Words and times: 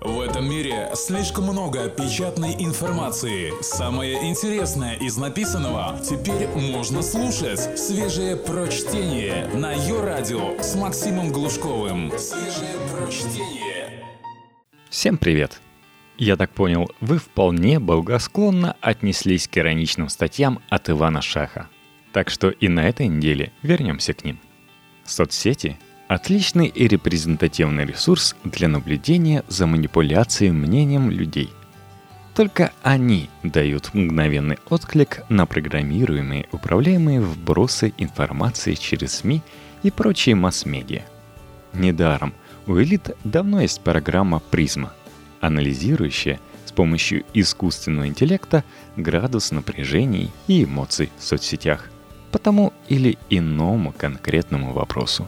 В 0.00 0.20
этом 0.20 0.48
мире 0.48 0.90
слишком 0.94 1.44
много 1.44 1.88
печатной 1.88 2.54
информации. 2.58 3.52
Самое 3.62 4.28
интересное 4.28 4.94
из 4.96 5.16
написанного 5.16 5.98
теперь 6.00 6.48
можно 6.48 7.02
слушать. 7.02 7.78
Свежее 7.78 8.36
прочтение 8.36 9.46
на 9.54 9.72
ее 9.72 10.02
радио 10.02 10.60
с 10.60 10.76
Максимом 10.76 11.32
Глушковым. 11.32 12.12
Свежее 12.18 12.76
прочтение. 12.92 14.04
Всем 14.90 15.16
привет! 15.16 15.60
Я 16.18 16.36
так 16.36 16.50
понял, 16.50 16.90
вы 17.00 17.18
вполне 17.18 17.78
благосклонно 17.78 18.76
отнеслись 18.80 19.48
к 19.48 19.58
ироничным 19.58 20.08
статьям 20.08 20.60
от 20.68 20.90
Ивана 20.90 21.22
Шаха. 21.22 21.68
Так 22.12 22.30
что 22.30 22.50
и 22.50 22.68
на 22.68 22.86
этой 22.86 23.06
неделе 23.08 23.52
вернемся 23.62 24.12
к 24.12 24.24
ним. 24.24 24.38
Соцсети 25.04 25.78
Отличный 26.08 26.68
и 26.68 26.86
репрезентативный 26.86 27.84
ресурс 27.84 28.36
для 28.44 28.68
наблюдения 28.68 29.42
за 29.48 29.66
манипуляцией 29.66 30.52
мнением 30.52 31.10
людей. 31.10 31.50
Только 32.36 32.72
они 32.82 33.28
дают 33.42 33.92
мгновенный 33.92 34.58
отклик 34.68 35.24
на 35.28 35.46
программируемые, 35.46 36.46
управляемые 36.52 37.20
вбросы 37.20 37.92
информации 37.98 38.74
через 38.74 39.16
СМИ 39.16 39.42
и 39.82 39.90
прочие 39.90 40.36
масс-медиа. 40.36 41.02
Недаром 41.72 42.34
у 42.68 42.78
элит 42.78 43.16
давно 43.24 43.62
есть 43.62 43.80
программа 43.80 44.38
«Призма», 44.38 44.92
анализирующая 45.40 46.38
с 46.66 46.72
помощью 46.72 47.24
искусственного 47.34 48.06
интеллекта 48.06 48.62
градус 48.96 49.50
напряжений 49.50 50.30
и 50.46 50.62
эмоций 50.62 51.10
в 51.18 51.24
соцсетях 51.24 51.90
по 52.30 52.38
тому 52.38 52.72
или 52.86 53.18
иному 53.28 53.92
конкретному 53.92 54.72
вопросу. 54.72 55.26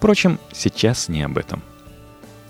Впрочем, 0.00 0.40
сейчас 0.50 1.10
не 1.10 1.20
об 1.20 1.36
этом. 1.36 1.62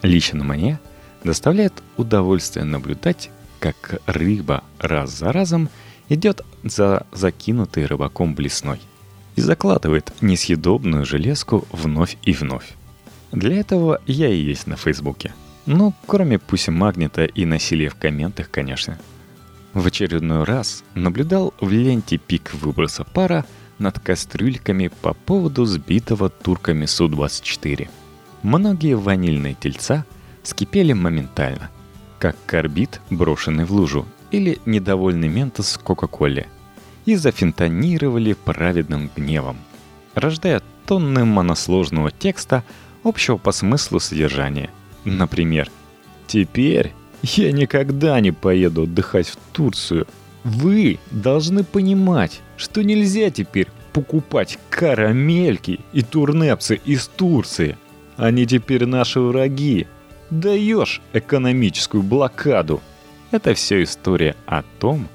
Лично 0.03 0.45
мне 0.45 0.79
доставляет 1.25 1.73
удовольствие 1.97 2.65
наблюдать, 2.65 3.29
как 3.59 4.01
рыба 4.07 4.63
раз 4.79 5.11
за 5.11 5.33
разом 5.33 5.69
идет 6.09 6.43
за 6.63 7.09
закинутой 7.11 7.87
рыбаком 7.87 8.37
блесной 8.37 8.81
и 9.35 9.41
закладывает 9.41 10.13
несъедобную 10.21 11.05
железку 11.05 11.67
вновь 11.73 12.19
и 12.23 12.35
вновь. 12.35 12.77
Для 13.33 13.57
этого 13.57 14.01
я 14.07 14.29
и 14.29 14.39
есть 14.39 14.69
на 14.69 14.77
Фейсбуке. 14.77 15.35
Ну, 15.67 15.93
кроме 16.07 16.39
пуси 16.39 16.71
магнита 16.71 17.25
и 17.25 17.45
насилия 17.47 17.89
в 17.89 17.97
комментах, 17.97 18.49
конечно. 18.49 18.97
В 19.75 19.85
очередной 19.85 20.45
раз 20.45 20.85
наблюдал 20.95 21.53
в 21.61 21.69
ленте 21.69 22.17
пик 22.17 22.55
выброса 22.55 23.03
пара– 23.03 23.45
над 23.81 23.99
кастрюльками 23.99 24.91
по 25.03 25.15
поводу 25.15 25.65
сбитого 25.65 26.29
турками 26.29 26.87
Су-24. 26.87 27.89
Многие 28.43 28.97
ванильные 28.97 29.55
тельца 29.55 30.05
скипели 30.43 30.93
моментально, 30.93 31.71
как 32.19 32.37
карбид, 32.47 33.01
брошенный 33.11 33.65
в 33.65 33.73
лужу, 33.73 34.07
или 34.31 34.61
недовольный 34.67 35.29
ментос 35.29 35.75
в 35.75 35.81
Кока-Коле, 35.81 36.47
и 37.07 37.17
зафинтонировали 37.17 38.35
праведным 38.35 39.11
гневом, 39.17 39.57
рождая 40.15 40.63
тонны 40.87 41.25
моносложного 41.25 42.11
текста 42.11 42.63
общего 43.03 43.39
по 43.39 43.53
смыслу 43.53 43.99
содержания. 43.99 44.71
Например, 45.05 45.71
«Теперь 46.27 46.93
я 47.23 47.53
никогда 47.53 48.19
не 48.21 48.33
поеду 48.33 48.83
отдыхать 48.85 49.29
в 49.29 49.37
Турцию. 49.53 50.07
Вы 50.45 50.99
должны 51.11 51.65
понимать, 51.65 52.41
что 52.57 52.83
нельзя 52.83 53.31
теперь 53.31 53.69
покупать 53.93 54.59
карамельки 54.71 55.81
и 55.93 56.03
турнепсы 56.03 56.81
из 56.85 57.09
Турции. 57.09 57.77
Они 58.17 58.47
теперь 58.47 58.87
наши 58.87 59.21
враги. 59.21 59.87
Даешь 60.31 61.03
экономическую 61.13 62.03
блокаду. 62.03 62.81
Это 63.31 63.55
все 63.55 63.83
история 63.83 64.37
о 64.47 64.63
том, 64.79 65.09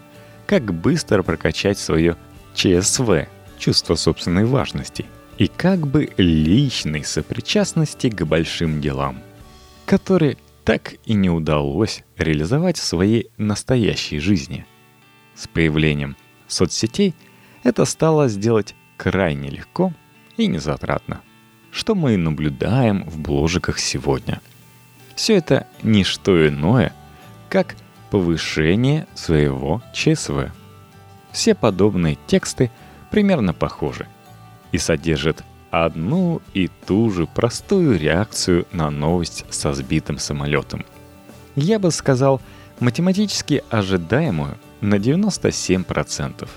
как 0.46 0.74
быстро 0.74 1.24
прокачать 1.24 1.80
свое 1.80 2.18
ЧСВ, 2.54 3.28
чувство 3.58 3.96
собственной 3.96 4.46
важности, 4.46 5.06
и 5.38 5.48
как 5.48 5.88
бы 5.88 6.10
личной 6.18 7.04
сопричастности 7.04 8.10
к 8.10 8.26
большим 8.26 8.80
делам, 8.80 9.22
которые 9.86 10.38
так 10.64 10.96
и 11.06 11.14
не 11.14 11.30
удалось 11.30 12.04
реализовать 12.18 12.78
в 12.78 12.84
своей 12.84 13.30
настоящей 13.38 14.20
жизни. 14.20 14.66
С 15.36 15.48
появлением 15.48 16.16
соцсетей– 16.48 17.14
это 17.66 17.86
стало 17.86 18.28
сделать 18.28 18.76
крайне 18.96 19.50
легко 19.50 19.92
и 20.38 20.46
незатратно, 20.46 21.22
что 21.72 21.96
мы 21.96 22.14
и 22.14 22.18
наблюдаем 22.18 23.04
в 23.10 23.18
бложиках 23.18 23.80
сегодня. 23.80 24.40
Все 25.16 25.36
это 25.38 25.68
не 25.82 26.04
что 26.04 26.48
иное, 26.48 26.94
как 27.50 27.76
повышение 28.12 29.08
своего 29.16 29.82
ЧСВ. 29.94 30.52
Все 31.32 31.56
подобные 31.56 32.20
тексты 32.28 32.70
примерно 33.10 33.54
похожи 33.54 34.08
и 34.72 34.78
содержат 34.78 35.44
одну 35.72 36.44
и 36.54 36.70
ту 36.86 37.10
же 37.10 37.26
простую 37.26 37.98
реакцию 37.98 38.68
на 38.72 38.92
новость 38.92 39.46
со 39.50 39.74
сбитым 39.74 40.20
самолетом. 40.20 40.86
Я 41.56 41.80
бы 41.80 41.90
сказал, 41.90 42.42
математически 42.80 43.64
ожидаемую 43.72 44.60
на 44.82 44.96
97% 44.96 46.48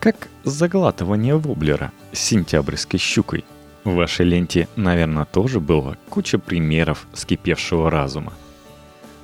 как 0.00 0.28
заглатывание 0.44 1.36
воблера 1.36 1.92
с 2.12 2.20
сентябрьской 2.20 3.00
щукой. 3.00 3.44
В 3.84 3.94
вашей 3.94 4.26
ленте, 4.26 4.68
наверное, 4.76 5.24
тоже 5.24 5.60
было 5.60 5.96
куча 6.08 6.38
примеров 6.38 7.06
скипевшего 7.14 7.90
разума. 7.90 8.32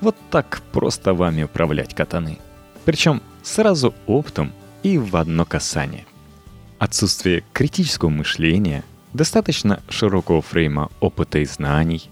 Вот 0.00 0.16
так 0.30 0.62
просто 0.72 1.14
вами 1.14 1.44
управлять 1.44 1.94
катаны. 1.94 2.38
Причем 2.84 3.22
сразу 3.42 3.94
оптом 4.06 4.52
и 4.82 4.98
в 4.98 5.16
одно 5.16 5.44
касание. 5.44 6.06
Отсутствие 6.78 7.44
критического 7.52 8.10
мышления, 8.10 8.84
достаточно 9.12 9.82
широкого 9.88 10.42
фрейма 10.42 10.90
опыта 11.00 11.38
и 11.38 11.44
знаний, 11.44 12.10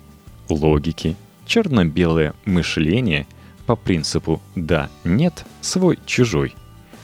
логики, 0.48 1.16
черно-белое 1.46 2.34
мышление 2.44 3.26
по 3.66 3.76
принципу 3.76 4.42
«да-нет», 4.54 5.44
свой-чужой– 5.60 6.54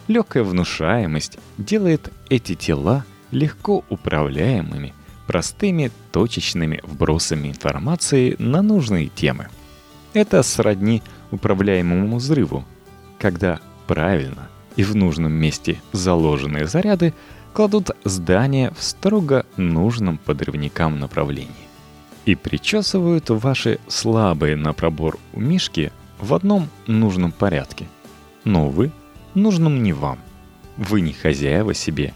Легкая 0.09 0.43
внушаемость 0.43 1.39
делает 1.59 2.11
эти 2.31 2.55
тела 2.55 3.05
легко 3.31 3.85
управляемыми, 3.91 4.95
простыми 5.27 5.93
точечными 6.13 6.81
вбросами 6.83 7.49
информации 7.49 8.35
на 8.39 8.63
нужные 8.63 9.09
темы. 9.09 9.49
Это 10.15 10.43
сродни 10.43 11.03
управляемому 11.31 12.17
взрыву, 12.17 12.65
когда 13.19 13.61
правильно 13.87 14.49
и 14.77 14.83
в 14.83 14.97
нужном 14.97 15.33
месте 15.33 15.83
заложенные 15.93 16.67
заряды 16.67 17.13
кладут 17.53 17.91
здание 18.05 18.73
в 18.79 18.83
строго 18.83 19.45
нужном 19.59 20.17
подрывникам 20.17 20.99
направлении 20.99 21.69
и 22.25 22.35
причесывают 22.35 23.29
ваши 23.29 23.79
слабые 23.89 24.57
на 24.57 24.73
пробор 24.73 25.19
умишки 25.35 25.93
в 26.19 26.35
одном 26.35 26.69
нужном 26.87 27.33
порядке. 27.33 27.87
Но, 28.45 28.69
вы 28.69 28.91
нужном 29.35 29.83
не 29.83 29.93
вам. 29.93 30.19
Вы 30.77 31.01
не 31.01 31.13
хозяева 31.13 31.75
себе. 31.75 32.15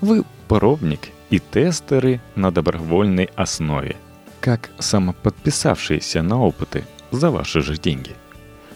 Вы 0.00 0.24
пробник 0.48 1.10
и 1.30 1.38
тестеры 1.38 2.20
на 2.34 2.50
добровольной 2.50 3.30
основе, 3.36 3.96
как 4.40 4.70
самоподписавшиеся 4.78 6.22
на 6.22 6.40
опыты 6.40 6.84
за 7.10 7.30
ваши 7.30 7.62
же 7.62 7.78
деньги. 7.78 8.14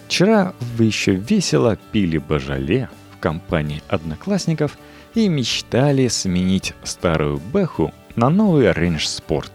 Вчера 0.07 0.55
вы 0.77 0.85
еще 0.85 1.13
весело 1.15 1.77
пили 1.93 2.19
божале 2.19 2.89
в 3.13 3.19
компании 3.19 3.83
одноклассников 3.89 4.79
и 5.15 5.29
мечтали 5.29 6.09
сменить 6.09 6.75
старую 6.85 7.39
Бэху 7.39 7.93
на 8.15 8.31
новый 8.31 8.67
Range 8.67 8.99
Sport. 8.99 9.51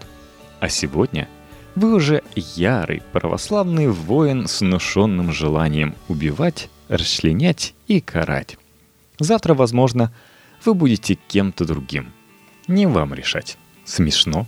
А 0.59 0.70
сегодня 0.70 1.28
вы 1.76 1.94
уже 1.94 2.24
ярый 2.36 3.02
православный 3.12 3.88
воин 3.88 4.47
с 4.47 4.62
внушенным 4.62 5.32
желанием 5.32 5.96
убивать 6.08 6.70
расчленять 6.90 7.73
и 7.88 8.02
карать. 8.02 8.58
Завтра, 9.20 9.53
возможно, 9.53 10.12
вы 10.66 10.73
будете 10.73 11.18
кем-то 11.28 11.66
другим. 11.66 12.12
Не 12.68 12.88
вам 12.88 13.14
решать. 13.14 13.58
Смешно. 13.85 14.46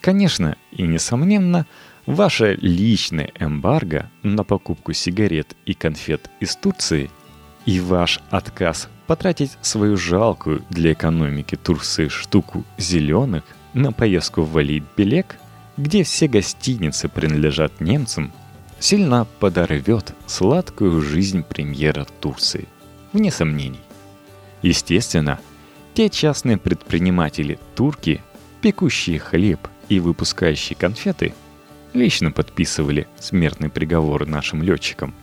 Конечно 0.00 0.56
и 0.70 0.82
несомненно, 0.82 1.66
ваше 2.06 2.54
личное 2.60 3.32
эмбарго 3.38 4.10
на 4.22 4.44
покупку 4.44 4.92
сигарет 4.92 5.56
и 5.64 5.74
конфет 5.74 6.30
из 6.40 6.54
Турции 6.56 7.10
и 7.66 7.80
ваш 7.80 8.20
отказ 8.30 8.88
потратить 9.06 9.56
свою 9.62 9.96
жалкую 9.96 10.64
для 10.70 10.92
экономики 10.92 11.56
Турции 11.56 12.08
штуку 12.08 12.64
зеленых 12.76 13.42
на 13.74 13.92
поездку 13.92 14.42
в 14.42 14.52
Валид-Белек, 14.52 15.36
где 15.78 16.02
все 16.02 16.28
гостиницы 16.28 17.08
принадлежат 17.08 17.80
немцам– 17.80 18.32
сильно 18.80 19.26
подорвет 19.40 20.14
сладкую 20.26 21.00
жизнь 21.02 21.42
премьера 21.42 22.06
Турции. 22.20 22.66
Вне 23.12 23.30
сомнений. 23.30 23.80
Естественно, 24.62 25.40
те 25.94 26.08
частные 26.10 26.58
предприниматели 26.58 27.58
турки, 27.74 28.20
пекущие 28.60 29.18
хлеб 29.18 29.68
и 29.88 30.00
выпускающие 30.00 30.76
конфеты, 30.76 31.34
лично 31.94 32.30
подписывали 32.30 33.06
смертный 33.18 33.70
приговор 33.70 34.26
нашим 34.26 34.62
летчикам. 34.62 35.14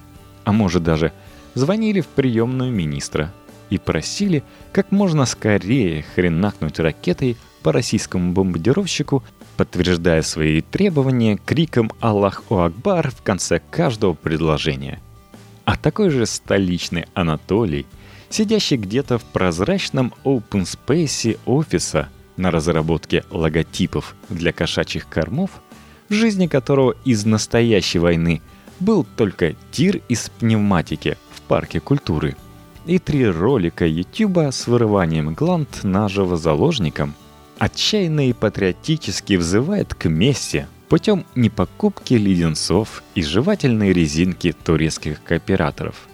А 0.43 0.51
может 0.51 0.83
даже 0.83 1.11
звонили 1.53 2.01
в 2.01 2.07
приемную 2.07 2.71
министра 2.71 3.33
и 3.69 3.77
просили 3.77 4.43
как 4.71 4.91
можно 4.91 5.25
скорее 5.25 6.03
хренакнуть 6.15 6.79
ракетой 6.79 7.37
по 7.65 7.71
российскому 7.71 8.31
бомбардировщику, 8.31 9.23
подтверждая 9.57 10.21
свои 10.21 10.61
требования 10.61 11.39
криком 11.43 11.91
«Аллаху 11.99 12.59
Акбар» 12.59 13.09
в 13.09 13.23
конце 13.23 13.59
каждого 13.71 14.13
предложения. 14.13 15.01
А 15.63 15.75
такой 15.75 16.11
же 16.11 16.27
столичный 16.27 17.05
Анатолий, 17.15 17.87
сидящий 18.29 18.77
где-то 18.77 19.17
в 19.17 19.23
прозрачном 19.23 20.13
open 20.23 20.67
space 20.67 21.39
офиса 21.47 22.09
на 22.37 22.51
разработке 22.51 23.23
логотипов 23.31 24.15
для 24.29 24.53
кошачьих 24.53 25.09
кормов, 25.09 25.49
в 26.07 26.13
жизни 26.13 26.45
которого 26.45 26.93
из 27.03 27.25
настоящей 27.25 27.97
войны 27.97 28.43
был 28.79 29.07
только 29.17 29.55
тир 29.71 30.01
из 30.07 30.29
пневматики 30.29 31.17
в 31.33 31.41
парке 31.41 31.79
культуры 31.79 32.35
и 32.85 32.99
три 32.99 33.27
ролика 33.27 33.87
Ютуба 33.87 34.51
с 34.51 34.67
вырыванием 34.67 35.33
гланд 35.33 35.83
наживо 35.83 36.37
заложником, 36.37 37.15
отчаянно 37.57 38.29
и 38.29 38.33
патриотически 38.33 39.35
взывает 39.35 39.93
к 39.93 40.07
мести 40.09 40.67
путем 40.89 41.25
непокупки 41.35 42.13
леденцов 42.13 43.03
и 43.15 43.23
жевательной 43.23 43.93
резинки 43.93 44.51
турецких 44.51 45.23
кооператоров. 45.23 46.07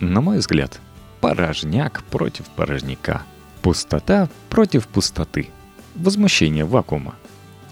На 0.00 0.20
мой 0.20 0.38
взгляд, 0.38 0.80
порожняк 1.20 2.02
против 2.04 2.46
порожняка. 2.50 3.22
Пустота 3.62 4.28
против 4.50 4.86
пустоты. 4.88 5.48
Возмущение 5.94 6.64
вакуума. 6.64 7.14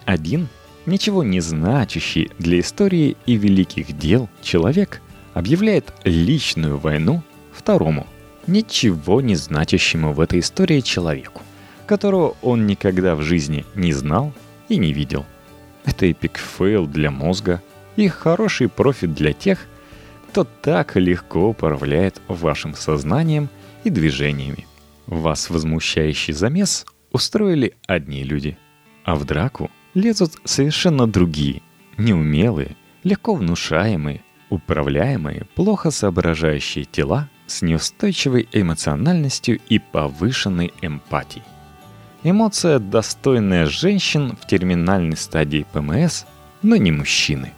Один, 0.04 0.48
ничего 0.86 1.22
не 1.22 1.40
значащий 1.40 2.30
для 2.38 2.60
истории 2.60 3.16
и 3.26 3.34
великих 3.36 3.96
дел 3.98 4.28
человек 4.42 5.00
объявляет 5.34 5.92
личную 6.04 6.78
войну 6.78 7.22
второму, 7.52 8.06
ничего 8.46 9.20
не 9.20 9.36
значащему 9.36 10.12
в 10.12 10.20
этой 10.20 10.40
истории 10.40 10.80
человеку, 10.80 11.42
которого 11.86 12.36
он 12.42 12.66
никогда 12.66 13.14
в 13.16 13.22
жизни 13.22 13.64
не 13.74 13.92
знал 13.92 14.32
и 14.68 14.76
не 14.76 14.92
видел– 14.92 15.24
это 15.84 16.06
epic 16.06 16.38
fail 16.38 16.86
для 16.86 17.10
мозга 17.10 17.62
и 17.96 18.08
хороший 18.08 18.68
профит 18.68 19.14
для 19.14 19.32
тех, 19.32 19.66
кто 20.28 20.44
так 20.44 20.96
легко 20.96 21.50
управляет 21.50 22.20
вашим 22.26 22.74
сознанием 22.74 23.48
и 23.84 23.90
движениями. 23.90 24.66
Вас 25.06 25.50
возмущающий 25.50 26.32
замес 26.32 26.86
устроили 27.12 27.76
одни 27.86 28.24
люди, 28.24 28.56
а 29.04 29.14
в 29.14 29.24
драку 29.24 29.70
лезут 29.92 30.32
совершенно 30.44 31.06
другие, 31.06 31.62
неумелые, 31.98 32.76
легко 33.04 33.34
внушаемые, 33.34 34.22
управляемые, 34.48 35.46
плохо 35.54 35.90
соображающие 35.90 36.84
тела 36.86 37.28
с 37.46 37.60
неустойчивой 37.60 38.48
эмоциональностью 38.52 39.60
и 39.68 39.78
повышенной 39.78 40.72
эмпатией. 40.80 41.44
Эмоция, 42.26 42.78
достойная 42.78 43.66
женщин 43.66 44.34
в 44.40 44.46
терминальной 44.46 45.14
стадии 45.14 45.66
ПМС, 45.74 46.24
но 46.62 46.76
не 46.76 46.90
мужчины. 46.90 47.52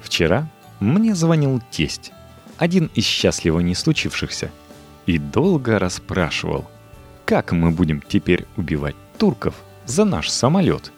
Вчера 0.00 0.48
мне 0.80 1.14
звонил 1.14 1.62
тесть, 1.70 2.10
один 2.56 2.90
из 2.96 3.04
счастливо 3.04 3.60
не 3.60 3.76
случившихся, 3.76 4.50
и 5.06 5.18
долго 5.18 5.78
расспрашивал, 5.78 6.68
как 7.24 7.52
мы 7.52 7.70
будем 7.70 8.02
теперь 8.02 8.44
убивать 8.56 8.96
турков 9.18 9.54
за 9.86 10.04
наш 10.04 10.28
самолет 10.30 10.90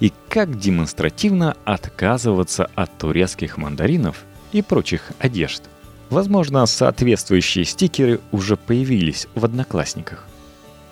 и 0.00 0.10
как 0.30 0.58
демонстративно 0.58 1.58
отказываться 1.66 2.70
от 2.74 2.96
турецких 2.96 3.58
мандаринов 3.58 4.24
и 4.52 4.62
прочих 4.62 5.12
одежд. 5.18 5.64
Возможно, 6.08 6.64
соответствующие 6.64 7.66
стикеры 7.66 8.20
уже 8.32 8.56
появились 8.56 9.28
в 9.34 9.44
Одноклассниках. 9.44 10.26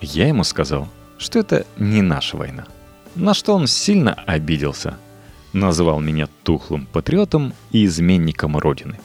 Я 0.02 0.28
ему 0.28 0.44
сказал– 0.44 0.88
что 1.18 1.38
это 1.38 1.66
не 1.76 2.02
наша 2.02 2.36
война. 2.36 2.66
На 3.14 3.34
что 3.34 3.54
он 3.54 3.66
сильно 3.66 4.14
обиделся. 4.14 4.96
Назвал 5.52 6.00
меня 6.00 6.28
тухлым 6.42 6.86
патриотом 6.86 7.54
и 7.70 7.84
изменником 7.84 8.56
Родины. 8.56 8.98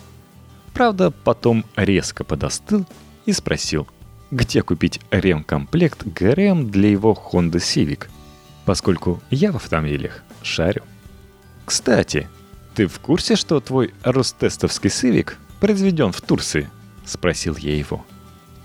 Правда, 0.74 1.12
потом 1.12 1.66
резко 1.76 2.24
подостыл 2.24 2.86
и 3.26 3.34
спросил, 3.34 3.88
где 4.32 4.62
купить 4.62 5.00
ремкомплект 5.12 6.06
ГРМ 6.06 6.70
для 6.70 6.90
его 6.90 7.14
Honda 7.14 7.58
Civic, 7.58 8.08
поскольку 8.66 9.22
я 9.30 9.52
в 9.52 9.58
автомобилях 9.58 10.24
шарю. 10.42 10.84
Кстати, 11.66 12.28
ты 12.76 12.88
в 12.88 13.00
курсе, 13.00 13.36
что 13.36 13.60
твой 13.60 13.94
ростестовский 14.04 14.90
Civic 14.90 15.34
произведен 15.60 16.12
в 16.12 16.22
Турции? 16.22 16.70
Спросил 17.06 17.56
я 17.58 17.76
его. 17.76 18.06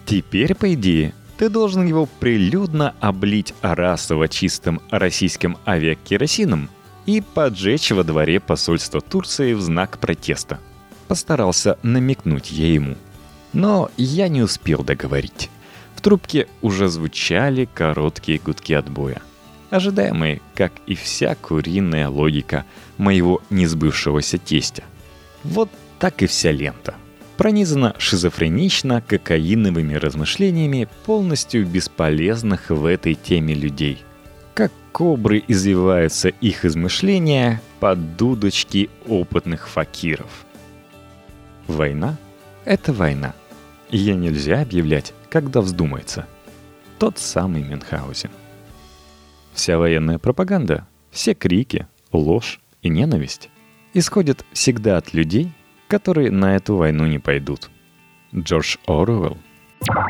Теперь, 0.06 0.54
по 0.54 0.72
идее, 0.72 1.14
ты 1.36 1.48
должен 1.48 1.86
его 1.86 2.06
прилюдно 2.06 2.94
облить 3.00 3.54
расово 3.62 4.28
чистым 4.28 4.80
российским 4.90 5.58
авиакеросином 5.66 6.68
и 7.06 7.20
поджечь 7.20 7.90
во 7.90 8.04
дворе 8.04 8.40
посольства 8.40 9.00
Турции 9.00 9.52
в 9.52 9.60
знак 9.60 9.98
протеста. 9.98 10.60
Постарался 11.08 11.78
намекнуть 11.82 12.50
я 12.50 12.72
ему. 12.72 12.96
Но 13.52 13.90
я 13.96 14.28
не 14.28 14.42
успел 14.42 14.82
договорить. 14.82 15.50
В 15.94 16.00
трубке 16.00 16.48
уже 16.62 16.88
звучали 16.88 17.68
короткие 17.72 18.38
гудки 18.38 18.72
отбоя. 18.72 19.20
Ожидаемые, 19.70 20.40
как 20.54 20.72
и 20.86 20.94
вся 20.94 21.34
куриная 21.34 22.08
логика 22.08 22.64
моего 22.96 23.42
несбывшегося 23.50 24.38
тестя. 24.38 24.84
Вот 25.42 25.70
так 25.98 26.22
и 26.22 26.26
вся 26.26 26.52
лента 26.52 26.94
пронизана 27.36 27.94
шизофренично-кокаиновыми 27.98 29.94
размышлениями 29.94 30.88
полностью 31.04 31.66
бесполезных 31.66 32.70
в 32.70 32.86
этой 32.86 33.14
теме 33.14 33.54
людей. 33.54 34.02
Как 34.54 34.72
кобры 34.92 35.42
извиваются 35.48 36.28
их 36.28 36.64
измышления 36.64 37.60
под 37.80 38.16
дудочки 38.16 38.88
опытных 39.06 39.68
факиров. 39.68 40.46
Война— 41.66 42.16
это 42.64 42.92
война. 42.92 43.34
Ее 43.90 44.14
нельзя 44.14 44.62
объявлять, 44.62 45.12
когда 45.28 45.60
вздумается. 45.60 46.26
Тот 46.98 47.18
самый 47.18 47.62
Мюнхгаузен. 47.62 48.30
Вся 49.52 49.78
военная 49.78 50.18
пропаганда, 50.18 50.86
все 51.10 51.34
крики, 51.34 51.86
ложь 52.12 52.60
и 52.82 52.88
ненависть 52.88 53.50
исходят 53.92 54.44
всегда 54.52 54.96
от 54.96 55.12
людей— 55.12 55.52
которые 55.88 56.30
на 56.30 56.56
эту 56.56 56.76
войну 56.76 57.06
не 57.06 57.18
пойдут. 57.18 57.70
Джордж 58.34 58.76
Оруэлл. 58.86 59.38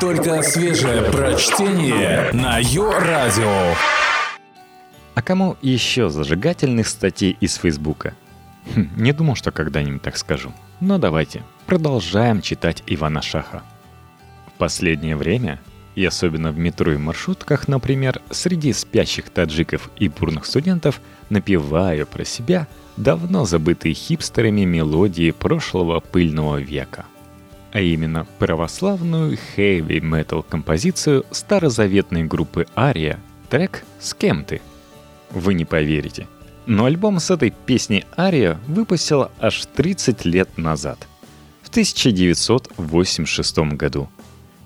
Только 0.00 0.42
свежее 0.42 1.02
прочтение 1.10 2.30
на 2.32 2.58
Йо-Радио. 2.58 3.74
А 5.14 5.22
кому 5.22 5.56
еще 5.62 6.10
зажигательных 6.10 6.88
статей 6.88 7.36
из 7.40 7.56
Фейсбука? 7.56 8.14
Хм, 8.74 8.88
не 8.96 9.12
думал, 9.12 9.34
что 9.34 9.50
когда-нибудь 9.52 10.02
так 10.02 10.16
скажу. 10.16 10.52
Но 10.80 10.98
давайте, 10.98 11.42
продолжаем 11.66 12.40
читать 12.40 12.82
Ивана 12.86 13.22
Шаха. 13.22 13.62
В 14.46 14.52
последнее 14.58 15.16
время, 15.16 15.60
и 15.94 16.04
особенно 16.04 16.50
в 16.52 16.58
метро 16.58 16.92
и 16.92 16.96
маршрутках, 16.96 17.68
например, 17.68 18.20
среди 18.30 18.72
спящих 18.72 19.30
таджиков 19.30 19.90
и 19.98 20.08
бурных 20.08 20.46
студентов, 20.46 21.00
напеваю 21.30 22.06
про 22.06 22.24
себя– 22.24 22.66
давно 22.96 23.44
забытые 23.44 23.94
хипстерами 23.94 24.64
мелодии 24.64 25.30
прошлого 25.30 26.00
пыльного 26.00 26.56
века. 26.60 27.06
А 27.72 27.80
именно 27.80 28.26
православную 28.38 29.36
хэви-метал 29.56 30.42
композицию 30.44 31.26
старозаветной 31.30 32.24
группы 32.24 32.66
Ария, 32.76 33.18
трек 33.50 33.84
«С 34.00 34.14
кем 34.14 34.44
ты?». 34.44 34.60
Вы 35.30 35.54
не 35.54 35.64
поверите, 35.64 36.28
но 36.66 36.84
альбом 36.84 37.18
с 37.18 37.30
этой 37.32 37.50
песней 37.50 38.04
Ария 38.16 38.60
выпустила 38.68 39.32
аж 39.40 39.66
30 39.66 40.24
лет 40.24 40.56
назад, 40.56 41.08
в 41.62 41.68
1986 41.70 43.58
году, 43.72 44.08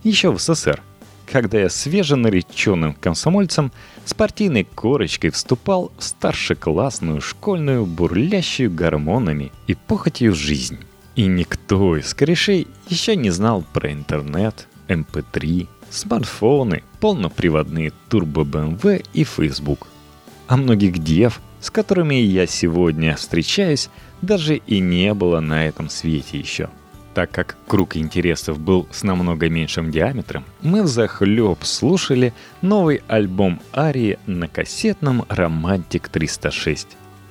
еще 0.05 0.31
в 0.31 0.39
СССР 0.39 0.83
когда 1.31 1.61
я 1.61 1.69
свеженареченным 1.69 2.95
комсомольцем 2.95 3.73
с 4.05 4.15
партийной 4.15 4.65
корочкой 4.65 5.31
вступал 5.31 5.93
в 5.99 6.03
старшеклассную 6.03 7.21
школьную 7.21 7.87
бурлящую 7.87 8.71
гормонами 8.71 9.53
и 9.67 9.75
похотью 9.75 10.35
жизнь. 10.35 10.79
И 11.17 11.27
никто 11.27 11.97
из 11.97 12.15
корешей 12.15 12.67
еще 12.89 13.17
не 13.17 13.31
знал 13.31 13.65
про 13.73 13.93
интернет, 13.93 14.69
MP3, 14.89 15.63
эм 15.63 15.69
смартфоны, 15.91 16.83
полноприводные 17.01 17.93
турбо-БМВ 18.09 19.05
и 19.13 19.25
Facebook. 19.25 19.89
А 20.47 20.57
многих 20.57 20.99
дев, 20.99 21.41
с 21.61 21.71
которыми 21.71 22.15
я 22.15 22.47
сегодня 22.47 23.17
встречаюсь, 23.17 23.91
даже 24.23 24.57
и 24.57 24.81
не 24.81 25.13
было 25.15 25.41
на 25.41 25.67
этом 25.67 25.89
свете 25.89 26.39
еще– 26.39 26.71
так 27.15 27.31
как 27.31 27.57
круг 27.67 27.97
интересов 27.97 28.59
был 28.61 28.89
с 28.91 29.03
намного 29.03 29.49
меньшим 29.49 29.91
диаметром, 29.91 30.45
мы 30.63 30.83
взахлеб 30.83 31.65
слушали 31.65 32.33
новый 32.63 33.03
альбом 33.09 33.61
Арии 33.75 34.19
на 34.27 34.49
кассетном 34.49 35.25
«Романтик 35.29 36.11
306». 36.13 36.87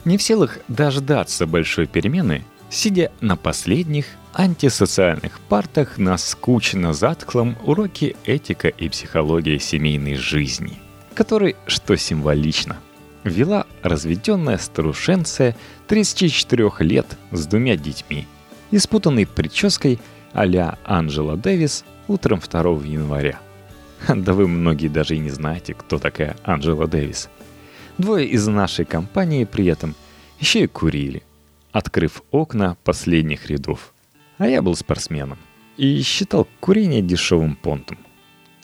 Не 0.05 0.17
в 0.17 0.21
силах 0.21 0.59
дождаться 0.67 1.45
большой 1.45 1.85
перемены, 1.87 2.43
сидя 2.69 3.11
на 3.21 3.35
последних 3.35 4.05
антисоциальных 4.33 5.39
партах 5.39 5.97
на 5.97 6.17
скучно 6.17 6.93
затклом 6.93 7.57
уроке 7.63 8.15
этика 8.25 8.67
и 8.67 8.89
психология 8.89 9.59
семейной 9.59 10.15
жизни, 10.15 10.79
который, 11.13 11.55
что 11.65 11.97
символично, 11.97 12.77
вела 13.23 13.65
разведенная 13.83 14.57
старушенция 14.57 15.55
34 15.87 16.71
лет 16.79 17.17
с 17.31 17.45
двумя 17.45 17.75
детьми 17.75 18.27
и 18.71 18.77
спутанной 18.77 19.25
прической 19.25 19.99
а-ля 20.33 20.77
Анджела 20.85 21.37
Дэвис 21.37 21.85
утром 22.07 22.39
2 22.39 22.61
января. 22.85 23.39
Да 24.15 24.33
вы 24.33 24.47
многие 24.47 24.87
даже 24.87 25.15
и 25.15 25.19
не 25.19 25.29
знаете, 25.29 25.73
кто 25.73 25.97
такая 25.97 26.35
Анджела 26.43 26.87
Дэвис. 26.87 27.29
Двое 27.97 28.27
из 28.27 28.47
нашей 28.47 28.85
компании 28.85 29.43
при 29.43 29.65
этом 29.65 29.95
еще 30.39 30.63
и 30.63 30.67
курили, 30.67 31.23
открыв 31.71 32.21
окна 32.31 32.77
последних 32.83 33.47
рядов. 33.47 33.93
А 34.37 34.47
я 34.47 34.61
был 34.61 34.75
спортсменом 34.75 35.39
и 35.77 36.01
считал 36.01 36.47
курение 36.59 37.01
дешевым 37.01 37.55
понтом. 37.55 37.97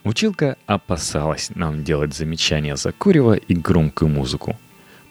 Училка 0.04 0.58
опасалась 0.66 1.50
нам 1.56 1.84
делать 1.84 2.14
замечания 2.14 2.76
за 2.76 2.92
курево 2.92 3.34
и 3.34 3.56
громкую 3.56 4.10
музыку, 4.10 4.60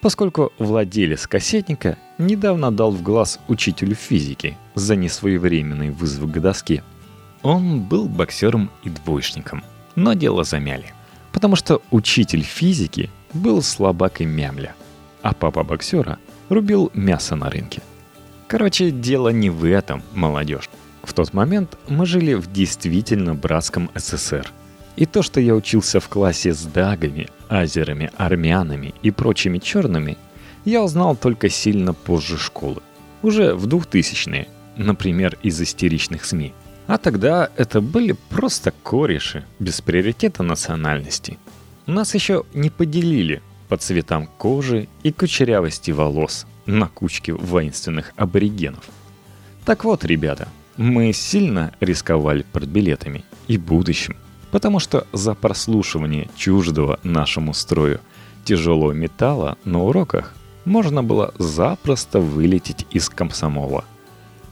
поскольку 0.00 0.52
владелец 0.58 1.26
кассетника 1.26 1.96
недавно 2.18 2.70
дал 2.70 2.92
в 2.92 3.02
глаз 3.02 3.40
учителю 3.48 3.94
физики 3.94 4.56
за 4.74 4.96
несвоевременный 4.96 5.90
вызов 5.90 6.30
к 6.30 6.38
доске. 6.40 6.82
Он 7.42 7.80
был 7.80 8.08
боксером 8.08 8.70
и 8.84 8.90
двоечником, 8.90 9.64
но 9.96 10.14
дело 10.14 10.44
замяли, 10.44 10.92
потому 11.32 11.56
что 11.56 11.82
учитель 11.90 12.42
физики 12.42 13.10
был 13.32 13.62
слабак 13.62 14.20
и 14.20 14.24
мямля, 14.24 14.74
а 15.22 15.34
папа 15.34 15.64
боксера 15.64 16.18
рубил 16.48 16.90
мясо 16.94 17.36
на 17.36 17.50
рынке. 17.50 17.82
Короче, 18.46 18.90
дело 18.90 19.30
не 19.30 19.50
в 19.50 19.64
этом, 19.64 20.02
молодежь. 20.12 20.68
В 21.02 21.14
тот 21.14 21.32
момент 21.32 21.78
мы 21.88 22.06
жили 22.06 22.34
в 22.34 22.52
действительно 22.52 23.34
братском 23.34 23.90
СССР. 23.94 24.52
И 24.94 25.06
то, 25.06 25.22
что 25.22 25.40
я 25.40 25.54
учился 25.54 26.00
в 26.00 26.08
классе 26.08 26.52
с 26.52 26.62
дагами, 26.62 27.28
азерами, 27.48 28.10
армянами 28.16 28.94
и 29.02 29.10
прочими 29.10 29.58
черными, 29.58 30.18
я 30.64 30.82
узнал 30.82 31.16
только 31.16 31.48
сильно 31.48 31.94
позже 31.94 32.38
школы. 32.38 32.82
Уже 33.22 33.54
в 33.54 33.66
2000-е, 33.66 34.48
например, 34.82 35.38
из 35.42 35.60
истеричных 35.60 36.24
СМИ. 36.24 36.52
А 36.86 36.98
тогда 36.98 37.48
это 37.56 37.80
были 37.80 38.16
просто 38.28 38.72
кореши, 38.82 39.44
без 39.58 39.80
приоритета 39.80 40.42
национальности. 40.42 41.38
Нас 41.86 42.14
еще 42.14 42.44
не 42.54 42.70
поделили 42.70 43.42
по 43.68 43.76
цветам 43.76 44.26
кожи 44.38 44.88
и 45.02 45.12
кучерявости 45.12 45.90
волос, 45.90 46.46
на 46.66 46.88
кучке 46.88 47.32
воинственных 47.32 48.12
аборигенов. 48.16 48.84
Так 49.64 49.84
вот, 49.84 50.04
ребята, 50.04 50.48
мы 50.76 51.12
сильно 51.12 51.72
рисковали 51.80 52.44
билетами 52.54 53.24
и 53.48 53.58
будущим, 53.58 54.16
потому 54.50 54.78
что 54.78 55.06
за 55.12 55.34
прослушивание 55.34 56.28
чуждого 56.36 56.98
нашему 57.02 57.54
строю 57.54 58.00
тяжелого 58.44 58.92
металла 58.92 59.56
на 59.64 59.82
уроках 59.82 60.34
можно 60.64 61.02
было 61.02 61.34
запросто 61.38 62.20
вылететь 62.20 62.86
из 62.90 63.08
комсомола. 63.08 63.84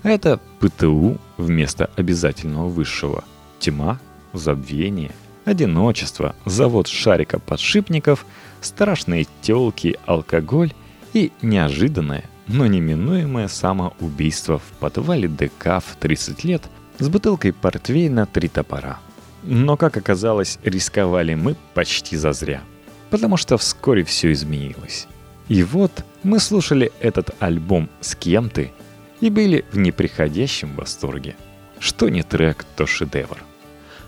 Это 0.03 0.41
ПТУ 0.61 1.19
вместо 1.37 1.91
обязательного 1.97 2.69
высшего. 2.69 3.25
Тьма, 3.59 4.01
забвение, 4.33 5.13
одиночество, 5.45 6.35
завод 6.47 6.87
шарика 6.87 7.39
подшипников, 7.39 8.25
страшные 8.63 9.27
телки, 9.43 9.99
алкоголь 10.07 10.73
и 11.13 11.33
неожиданное, 11.43 12.25
но 12.47 12.67
неминуемое 12.67 13.49
самоубийство 13.49 14.59
в 14.59 14.79
подвале 14.81 15.29
ДК 15.29 15.83
в 15.85 15.97
30 16.01 16.45
лет 16.45 16.63
с 16.99 17.09
бутылкой 17.09 17.53
портвейна 17.53 18.27
«Три 18.27 18.49
топора». 18.49 18.99
Но, 19.43 19.77
как 19.77 19.97
оказалось, 19.97 20.59
рисковали 20.63 21.35
мы 21.35 21.57
почти 21.75 22.17
зазря, 22.17 22.63
потому 23.11 23.37
что 23.37 23.57
вскоре 23.57 24.05
все 24.05 24.33
изменилось. 24.33 25.07
И 25.49 25.63
вот 25.63 26.05
мы 26.23 26.39
слушали 26.39 26.93
этот 27.01 27.31
альбом 27.41 27.89
«С 28.01 28.15
кем 28.15 28.51
ты?» 28.51 28.73
И 29.21 29.31
были 29.31 29.65
в 29.73 29.79
неприходящем 29.79 30.75
восторге. 30.75 31.37
Что 31.79 32.09
не 32.09 32.23
трек, 32.23 32.65
то 32.77 32.87
шедевр. 32.87 33.39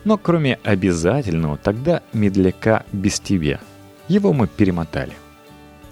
Но 0.04 0.18
кроме 0.18 0.58
обязательного 0.62 1.56
тогда 1.56 2.02
медляка 2.12 2.84
«Без 2.92 3.20
тебя», 3.20 3.60
его 4.08 4.32
мы 4.32 4.48
перемотали. 4.48 5.12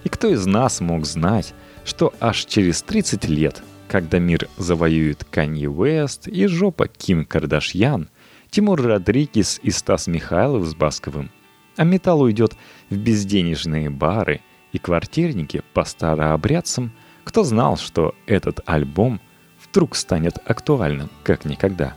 И 0.05 0.09
кто 0.09 0.29
из 0.29 0.47
нас 0.47 0.81
мог 0.81 1.07
знать, 1.07 1.55
что 1.85 2.13
аж 2.21 2.45
через 2.45 2.83
30 2.83 3.27
лет, 3.29 3.63
когда 3.89 4.19
мир 4.19 4.49
завоюет 4.57 5.25
Канье 5.31 5.71
Уэст 5.71 6.29
и 6.29 6.47
жопа 6.47 6.89
Ким 6.89 7.25
Кардашьян, 7.25 8.09
Тимур 8.51 8.83
Родригес 8.83 9.61
и 9.63 9.71
Стас 9.71 10.07
Михайлов 10.07 10.67
с 10.67 10.75
Басковым, 10.75 11.31
а 11.77 11.85
металл 11.85 12.23
уйдет 12.23 12.57
в 12.89 12.97
безденежные 12.97 13.91
бары 13.91 14.41
и 14.73 14.79
квартирники 14.79 15.63
по 15.73 15.85
старообрядцам, 15.85 16.93
кто 17.31 17.45
знал, 17.45 17.77
что 17.77 18.15
этот 18.27 18.61
альбом 18.67 19.21
вдруг 19.65 19.97
станет 19.97 20.39
актуальным, 20.45 21.09
как 21.23 21.45
никогда. 21.45 21.95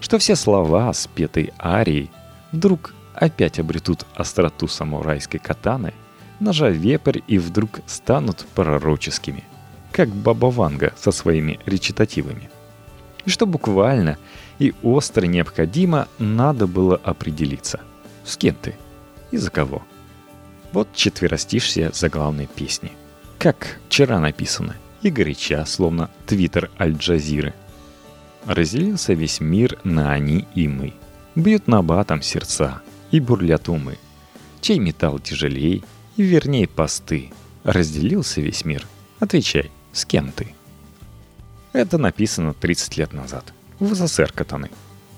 Что 0.00 0.18
все 0.18 0.36
слова, 0.36 0.92
спетые 0.92 1.54
арией, 1.58 2.10
вдруг 2.52 2.94
опять 3.14 3.58
обретут 3.58 4.06
остроту 4.14 4.68
самурайской 4.68 5.40
катаны– 5.40 5.94
ножа 6.40 6.68
вепрь 6.68 7.20
и 7.26 7.38
вдруг 7.38 7.80
станут 7.86 8.46
пророческими, 8.54 9.44
как 9.92 10.08
Баба 10.08 10.46
Ванга 10.46 10.92
со 10.96 11.12
своими 11.12 11.58
речитативами. 11.66 12.50
И 13.24 13.30
что 13.30 13.46
буквально 13.46 14.18
и 14.58 14.74
остро 14.82 15.26
необходимо 15.26 16.08
надо 16.18 16.66
было 16.66 16.96
определиться, 16.96 17.80
с 18.24 18.36
кем 18.36 18.54
ты 18.54 18.74
и 19.30 19.36
за 19.36 19.50
кого. 19.50 19.82
Вот 20.72 20.88
четверостишье 20.94 21.90
заглавной 21.92 22.46
песни. 22.46 22.92
Как 23.38 23.78
вчера 23.88 24.18
написано, 24.18 24.76
и 25.02 25.10
горяча, 25.10 25.64
словно 25.66 26.10
твиттер 26.26 26.70
Аль-Джазиры. 26.80 27.54
Разделился 28.46 29.12
весь 29.12 29.40
мир 29.40 29.78
на 29.84 30.12
они 30.12 30.46
и 30.54 30.68
мы. 30.68 30.94
Бьют 31.34 31.66
на 31.66 31.82
батом 31.82 32.22
сердца 32.22 32.80
и 33.10 33.20
бурлят 33.20 33.68
умы. 33.68 33.98
Чей 34.60 34.78
металл 34.78 35.18
тяжелей, 35.18 35.84
и 36.16 36.22
вернее 36.22 36.66
посты. 36.66 37.30
Разделился 37.62 38.40
весь 38.40 38.64
мир. 38.64 38.86
Отвечай, 39.20 39.70
с 39.92 40.04
кем 40.04 40.32
ты? 40.32 40.54
Это 41.72 41.98
написано 41.98 42.54
30 42.54 42.96
лет 42.96 43.12
назад. 43.12 43.52
В 43.78 43.94
СССР 43.94 44.32
катаны. 44.32 44.70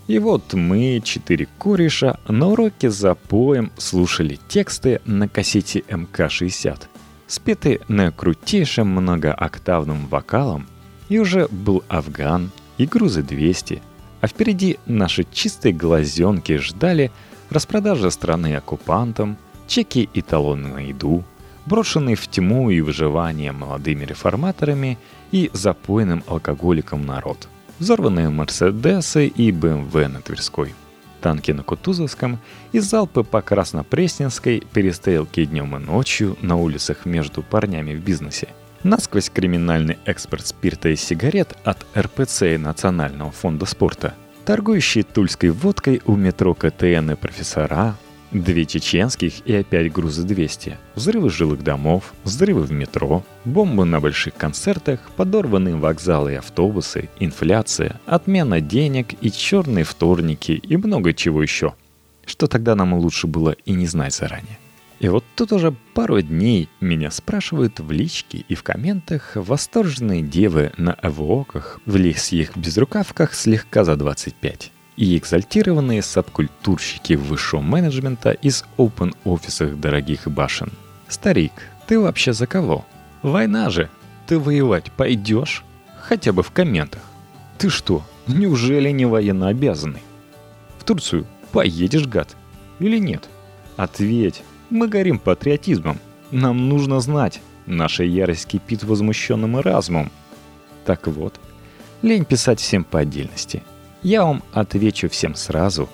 И 0.09 0.19
вот 0.19 0.55
мы, 0.55 1.01
четыре 1.05 1.47
кореша, 1.59 2.19
на 2.27 2.49
уроке 2.49 2.91
за 2.91 3.15
поем 3.15 3.71
слушали 3.77 4.39
тексты 4.49 5.01
на 5.05 5.29
кассете 5.29 5.85
МК-60, 5.89 6.81
спеты 7.29 7.81
на 7.87 8.11
крутейшем 8.11 8.89
многооктавном 8.89 10.07
вокалом, 10.07 10.67
и 11.09 11.19
уже 11.19 11.47
был 11.49 11.85
Афган 11.89 12.51
и 12.77 12.87
грузы 12.87 13.23
200, 13.23 13.81
а 14.21 14.27
впереди 14.27 14.79
наши 14.87 15.25
чистые 15.33 15.73
глазенки 15.73 16.57
ждали 16.57 17.13
распродажи 17.51 18.11
страны 18.11 18.57
оккупантам– 18.57 19.37
чеки 19.69 20.09
и 20.13 20.23
талоны 20.23 20.69
на 20.69 20.79
еду, 20.79 21.23
брошенные 21.67 22.17
в 22.17 22.27
тьму 22.27 22.71
и 22.71 22.81
выживание 22.81 23.53
молодыми 23.53 24.05
реформаторами 24.05 24.99
и 25.31 25.51
запойным 25.53 26.25
алкоголиком 26.27 27.07
народ, 27.07 27.49
взорванные 27.79 28.31
Мерседесы 28.31 29.29
и 29.29 29.53
БМВ 29.53 29.95
на 29.95 30.21
Тверской, 30.21 30.75
танки 31.21 31.53
на 31.53 31.63
Кутузовском 31.63 32.39
и 32.73 32.79
залпы 32.79 33.23
по 33.25 33.43
Краснопресненской, 33.43 34.63
перестрелки 34.73 35.45
днем 35.45 35.77
и 35.77 35.79
ночью 35.79 36.37
на 36.41 36.57
улицах 36.57 37.05
между 37.05 37.43
парнями 37.43 37.95
в 37.95 38.03
бизнесе, 38.03 38.49
насквозь 38.83 39.31
криминальный 39.31 39.99
экспорт 40.05 40.47
спирта 40.47 40.89
и 40.89 40.97
сигарет 40.97 41.57
от 41.65 41.87
РПЦ 41.97 42.55
и 42.55 42.59
Национального 42.59 43.31
фонда 43.31 43.67
спорта, 43.67 44.15
торгующие 44.45 45.05
тульской 45.05 45.51
водкой 45.51 46.01
у 46.07 46.17
метро 46.17 46.55
КТН 46.55 47.11
и 47.11 47.15
профессора, 47.15 47.97
Две 48.31 48.67
чеченских 48.67 49.47
и 49.47 49.55
опять 49.55 49.91
грузы 49.91 50.23
200. 50.23 50.77
Взрывы 50.95 51.31
жилых 51.31 51.65
домов, 51.65 52.13
взрывы 52.25 52.63
в 52.63 52.71
метро, 52.71 53.25
бомбы 53.47 53.87
на 53.87 54.01
больших 54.01 54.35
концертах, 54.35 55.01
подорванные 55.17 55.77
вокзалы 55.77 56.33
и 56.33 56.37
автобусы, 56.37 57.09
инфляция, 57.21 57.99
отмена 58.05 58.61
денег 58.61 59.15
и 59.23 59.33
черные 59.33 59.85
вторники 59.85 60.53
и 60.53 60.77
много 60.77 61.15
чего 61.15 61.43
еще. 61.43 61.75
Что 62.27 62.49
тогда 62.49 62.75
нам 62.75 62.93
лучше 62.93 63.27
было 63.27 63.57
и 63.65 63.73
не 63.73 63.87
знать 63.87 64.15
заранее. 64.15 64.59
И 65.01 65.09
вот 65.09 65.25
тут 65.35 65.53
уже 65.53 65.75
пару 65.95 66.21
дней 66.21 66.69
меня 66.83 67.11
спрашивают 67.11 67.81
в 67.81 67.91
личке 67.91 68.45
и 68.47 68.55
в 68.55 68.63
комментах 68.63 69.37
восторженные 69.37 70.21
девы 70.21 70.73
на 70.77 70.93
авоках 70.93 71.81
в 71.87 71.97
лисьих 71.97 72.55
безрукавках 72.59 73.33
слегка 73.33 73.85
за 73.85 73.97
25 73.97 74.73
и 74.99 75.17
экзальтированные 75.17 76.03
сабкультурщики 76.03 77.13
высшего 77.13 77.61
менеджмента 77.61 78.33
из 78.33 78.65
open 78.77 79.15
офисах 79.25 79.79
дорогих 79.79 80.27
башен. 80.27 80.73
Старик, 81.07 81.53
ты 81.87 82.01
вообще 82.01 82.33
за 82.33 82.49
кого? 82.49 82.85
Война 83.23 83.71
же. 83.71 83.89
Ты 84.27 84.41
воевать 84.41 84.91
пойдешь? 84.91 85.65
Хотя 86.01 86.33
бы 86.33 86.43
в 86.43 86.51
комментах. 86.51 87.03
Ты 87.59 87.71
что, 87.71 88.05
неужели 88.27 88.91
не 88.91 89.07
военно 89.07 89.47
обязанный? 89.47 90.03
В 90.79 90.85
Турцию 90.85 91.27
поедешь, 91.53 92.09
гад? 92.09 92.35
Или 92.81 92.99
нет? 92.99 93.29
Ответь. 93.77 94.43
Мы 94.69 94.89
горим 94.89 95.21
патриотизмом. 95.21 96.01
Нам 96.33 96.69
нужно 96.69 96.99
знать. 96.99 97.41
Наша 97.67 98.03
ярость 98.03 98.47
кипит 98.49 98.83
возмущенным 98.83 99.61
разумом. 99.61 100.11
Так 100.85 101.07
вот, 101.07 101.39
лень 102.03 102.25
писать 102.25 102.59
всем 102.59 102.83
по 102.83 102.99
отдельности. 102.99 103.63
Я 104.03 104.25
вам 104.25 104.43
отвечу 104.53 105.09
всем 105.09 105.35
сразу. 105.35 105.89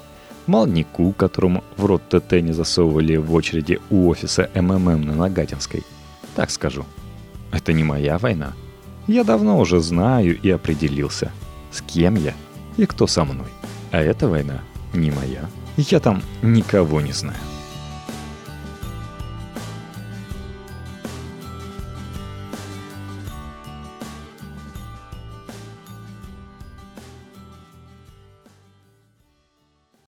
Молнику, 0.46 1.12
которому 1.12 1.64
в 1.76 1.86
рот 1.86 2.02
ТТ 2.08 2.32
не 2.32 2.52
засовывали 2.52 3.16
в 3.16 3.32
очереди 3.32 3.80
у 3.90 4.08
офиса 4.08 4.50
МММ 4.54 5.02
на 5.02 5.14
Нагатинской. 5.14 5.82
Так 6.36 6.50
скажу. 6.50 6.84
Это 7.50 7.72
не 7.72 7.82
моя 7.84 8.18
война. 8.18 8.52
Я 9.06 9.24
давно 9.24 9.58
уже 9.58 9.80
знаю 9.80 10.38
и 10.40 10.50
определился, 10.50 11.30
с 11.70 11.80
кем 11.82 12.16
я 12.16 12.34
и 12.76 12.86
кто 12.86 13.06
со 13.06 13.24
мной. 13.24 13.48
А 13.90 13.98
эта 13.98 14.28
война 14.28 14.60
не 14.92 15.10
моя. 15.10 15.48
Я 15.76 16.00
там 16.00 16.22
никого 16.42 17.00
не 17.00 17.12
знаю. 17.12 17.38